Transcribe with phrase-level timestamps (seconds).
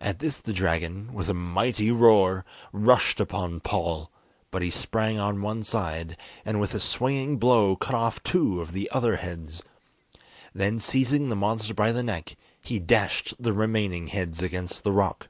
[0.00, 4.10] At this the dragon, with a mighty roar, rushed upon Paul,
[4.50, 8.72] but he sprang on one side, and with a swinging blow cut off two of
[8.72, 9.62] the other heads.
[10.52, 15.28] Then, seizing the monster by the neck, he dashed the remaining heads against the rock.